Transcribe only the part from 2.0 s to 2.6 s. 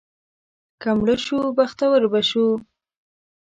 به شو.